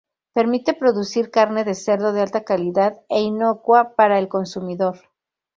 Permite 0.33 0.73
producir 0.73 1.29
carne 1.29 1.63
de 1.63 1.75
cerdo 1.75 2.11
de 2.11 2.21
alta 2.21 2.43
calidad 2.43 2.97
e 3.07 3.21
inocua 3.21 3.93
para 3.95 4.17
el 4.17 4.29
consumidor. 4.29 4.97